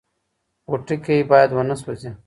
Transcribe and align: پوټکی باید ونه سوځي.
پوټکی 0.65 1.19
باید 1.31 1.49
ونه 1.53 1.75
سوځي. 1.81 2.11